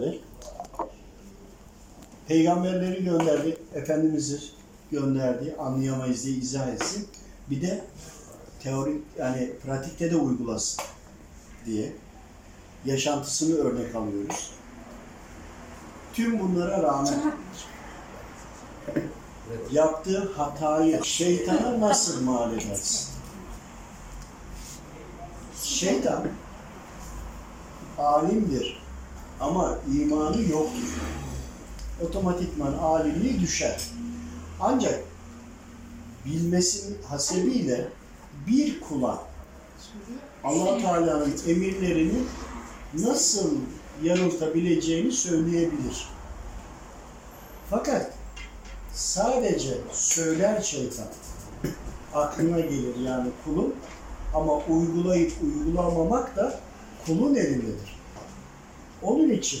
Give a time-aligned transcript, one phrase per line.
[0.00, 0.20] gönderdi.
[2.28, 3.58] Peygamberleri gönderdi.
[3.74, 4.40] Efendimiz'i
[4.90, 5.56] gönderdi.
[5.58, 7.08] Anlayamayız diye izah etsin.
[7.50, 7.84] Bir de
[8.62, 10.84] teorik yani pratikte de uygulasın
[11.66, 11.92] diye
[12.84, 14.50] yaşantısını örnek alıyoruz.
[16.12, 17.34] Tüm bunlara rağmen
[19.72, 23.08] yaptığı hatayı şeytana nasıl mal edersin?
[25.62, 26.28] Şeytan
[27.98, 28.80] alimdir
[29.40, 30.88] ama imanı yoktur.
[32.02, 33.80] Otomatikman alimliği düşer.
[34.60, 35.00] Ancak
[36.26, 37.88] bilmesinin hasebiyle
[38.46, 39.22] bir kula
[40.44, 42.22] allah Teala'nın emirlerini
[42.94, 43.50] nasıl
[44.02, 46.08] yanıltabileceğini söyleyebilir.
[47.70, 48.12] Fakat
[48.92, 51.06] sadece söyler şeytan
[52.14, 53.74] aklına gelir yani kulun
[54.34, 56.60] ama uygulayıp uygulamamak da
[57.06, 57.99] kulun elindedir.
[59.02, 59.60] Onun için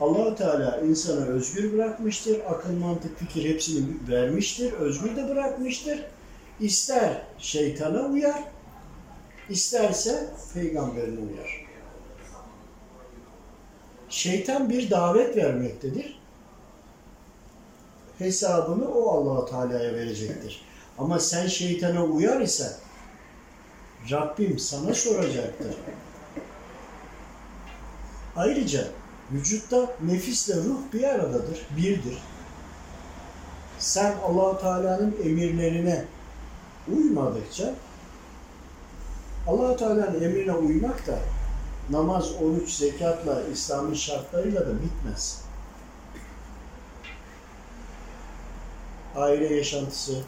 [0.00, 2.40] allah Teala insanı özgür bırakmıştır.
[2.48, 4.72] Akıl, mantık, fikir hepsini vermiştir.
[4.72, 6.04] Özgür de bırakmıştır.
[6.60, 8.42] İster şeytana uyar,
[9.48, 11.66] isterse peygamberine uyar.
[14.08, 16.20] Şeytan bir davet vermektedir.
[18.18, 20.64] Hesabını o allah Teala'ya verecektir.
[20.98, 22.72] Ama sen şeytana uyar ise
[24.10, 25.74] Rabbim sana soracaktır.
[28.36, 28.88] Ayrıca
[29.32, 32.18] vücutta nefisle ruh bir aradadır, birdir.
[33.78, 36.04] Sen allah Teala'nın emirlerine
[36.92, 37.74] uymadıkça
[39.46, 41.18] allah Teala'nın emrine uymak da
[41.90, 45.44] namaz, oruç, zekatla, İslam'ın şartlarıyla da bitmez.
[49.16, 50.22] Aile yaşantısı,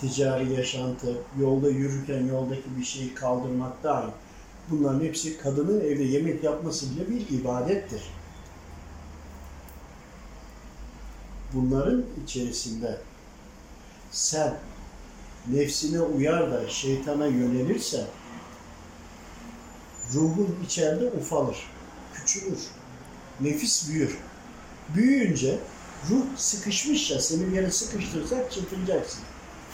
[0.00, 4.10] ticari yaşantı, yolda yürürken yoldaki bir şeyi kaldırmak dahil.
[4.70, 8.02] Bunların hepsi kadının evde yemek yapması bile bir ibadettir.
[11.52, 13.00] Bunların içerisinde
[14.10, 14.58] sen
[15.52, 18.06] nefsine uyar da şeytana yönelirse
[20.14, 21.56] ruhun içeride ufalır,
[22.14, 22.58] küçülür,
[23.40, 24.18] nefis büyür.
[24.94, 25.58] Büyüyünce
[26.10, 29.20] ruh sıkışmış ya, seni bir yere sıkıştırsak çırpınacaksın.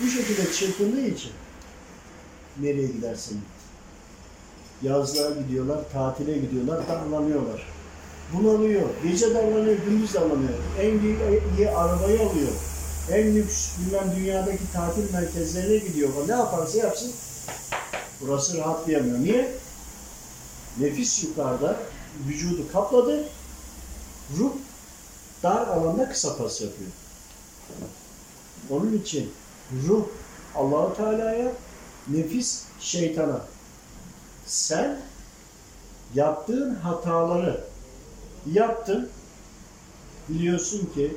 [0.01, 1.33] Bu şekilde çırpındığı için
[2.61, 3.41] nereye gidersin?
[4.83, 7.67] Yazlığa gidiyorlar, tatile gidiyorlar, darlanıyorlar.
[8.33, 10.59] Bunalıyor, gece darlanıyor, gündüz darlanıyor.
[10.81, 11.17] En iyi,
[11.59, 12.53] iyi arabayı alıyor.
[13.13, 16.11] En lüks bilmem dünyadaki tatil merkezlerine gidiyor.
[16.29, 17.13] Ne yaparsa yapsın
[18.21, 19.19] burası rahatlayamıyor.
[19.19, 19.53] Niye?
[20.81, 21.77] Nefis yukarıda,
[22.29, 23.25] vücudu kapladı,
[24.39, 24.53] ruh
[25.43, 26.91] dar alanda kısa pas yapıyor.
[28.71, 29.33] Onun için
[29.89, 30.05] ruh
[30.55, 31.53] Allahu Teala'ya,
[32.09, 33.41] nefis şeytana.
[34.47, 34.97] Sen
[36.15, 37.61] yaptığın hataları
[38.53, 39.11] yaptın.
[40.29, 41.17] Biliyorsun ki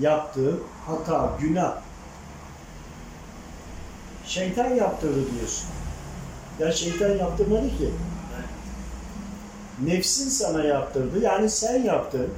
[0.00, 1.74] yaptığın hata, günah
[4.26, 5.68] şeytan yaptırdı diyorsun.
[6.58, 7.90] Ya şeytan yaptırmadı ki.
[9.84, 11.20] Nefsin sana yaptırdı.
[11.20, 12.28] Yani sen yaptın.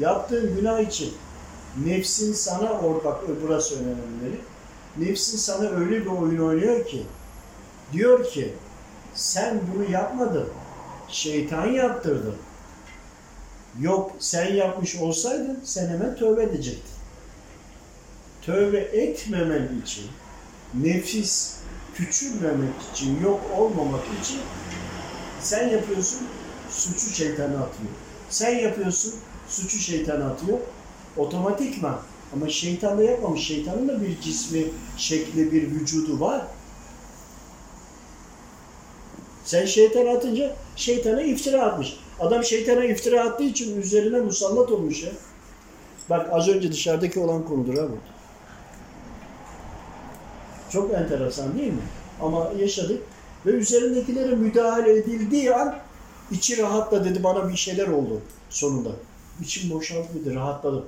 [0.00, 1.14] Yaptığın günah için
[1.84, 4.40] nefsin sana ortak, burası önemli.
[4.96, 7.06] Nefsin sana öyle bir oyun oynuyor ki
[7.92, 8.54] diyor ki
[9.14, 10.48] sen bunu yapmadın.
[11.08, 12.34] Şeytan yaptırdı.
[13.80, 16.94] Yok sen yapmış olsaydın sen hemen tövbe edecektin.
[18.42, 20.04] Tövbe etmemen için,
[20.74, 21.56] nefis
[21.94, 24.38] küçülmemek için, yok olmamak için
[25.40, 26.20] sen yapıyorsun,
[26.70, 27.90] suçu şeytana atıyor.
[28.30, 29.14] Sen yapıyorsun,
[29.48, 30.58] suçu şeytana atıyor.
[31.16, 32.00] Otomatikman.
[32.34, 33.46] Ama şeytan da yapmamış.
[33.46, 34.64] Şeytanın da bir cismi,
[34.96, 36.46] şekli, bir vücudu var.
[39.50, 41.96] Sen şeytan atınca şeytana iftira atmış.
[42.20, 45.10] Adam şeytana iftira attığı için üzerine musallat olmuş ya.
[46.10, 47.96] Bak az önce dışarıdaki olan konudur ha bu.
[50.72, 51.82] Çok enteresan değil mi?
[52.20, 53.02] Ama yaşadık
[53.46, 55.76] ve üzerindekilere müdahale edildiği an
[56.30, 58.20] içi rahatla dedi bana bir şeyler oldu
[58.50, 58.90] sonunda.
[59.40, 60.84] İçim boşaldı dedi rahatladım.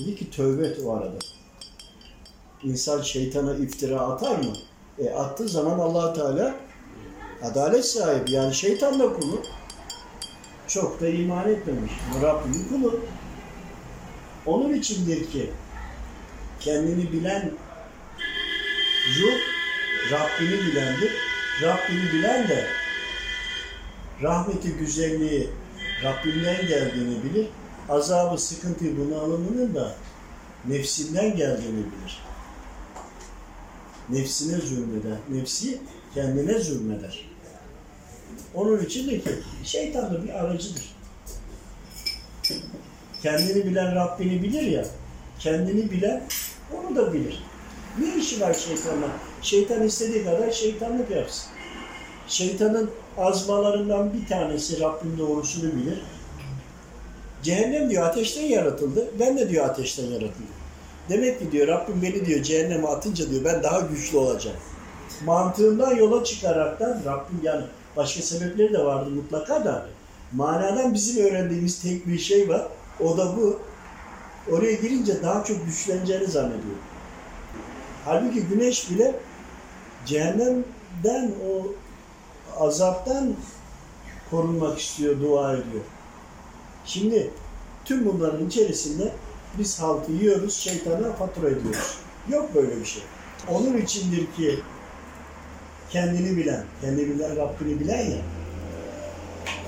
[0.00, 1.18] Dedi ki tövbe et o arada.
[2.62, 4.52] İnsan şeytana iftira atar mı?
[4.98, 6.54] E attığı zaman allah Teala
[7.44, 8.32] adalet sahibi.
[8.32, 9.42] Yani şeytan da kulu.
[10.66, 11.92] Çok da iman etmemiş.
[12.22, 13.00] Rabbimin kulu.
[14.46, 15.50] Onun içindir ki
[16.60, 17.50] kendini bilen
[19.20, 19.38] ruh
[20.10, 21.12] Rabbini bilendir.
[21.62, 22.66] Rabbini bilen de
[24.22, 25.50] rahmeti, güzelliği
[26.04, 27.48] Rabbinden geldiğini bilir.
[27.88, 29.94] Azabı, sıkıntı, bunalımının da
[30.68, 32.22] nefsinden geldiğini bilir.
[34.08, 35.18] Nefsine zulmeder.
[35.30, 35.80] Nefsi
[36.14, 37.31] kendine zulmeder.
[38.54, 39.30] Onun için de ki
[39.64, 40.82] şeytan da bir aracıdır.
[43.22, 44.84] Kendini bilen Rabbini bilir ya,
[45.38, 46.22] kendini bilen
[46.74, 47.42] onu da bilir.
[47.98, 49.06] Ne işi var şeytanla?
[49.42, 51.44] Şeytan istediği kadar şeytanlık yapsın.
[52.28, 56.02] Şeytanın azmalarından bir tanesi Rabbin doğrusunu bilir.
[57.42, 59.10] Cehennem diyor ateşten yaratıldı.
[59.20, 60.46] Ben de diyor ateşten yaratıldım.
[61.08, 64.56] Demek ki diyor Rabbim beni diyor cehenneme atınca diyor ben daha güçlü olacağım.
[65.24, 67.64] Mantığından yola çıkaraktan Rabbim yani
[67.96, 69.86] başka sebepleri de vardı mutlaka da
[70.32, 72.66] manadan bizim öğrendiğimiz tek bir şey var.
[73.00, 73.60] O da bu.
[74.50, 76.76] Oraya girince daha çok güçleneceğini zannediyor.
[78.04, 79.14] Halbuki güneş bile
[80.06, 81.66] cehennemden o
[82.64, 83.34] azaptan
[84.30, 85.84] korunmak istiyor, dua ediyor.
[86.84, 87.30] Şimdi
[87.84, 89.12] tüm bunların içerisinde
[89.58, 91.98] biz halkı yiyoruz, şeytana fatura ediyoruz.
[92.28, 93.02] Yok böyle bir şey.
[93.48, 94.60] Onun içindir ki
[95.92, 98.18] kendini bilen, kendini bilen Rabbini bilen ya,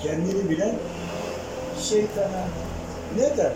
[0.02, 0.74] kendini bilen
[1.82, 2.48] şeytana
[3.16, 3.52] ne der?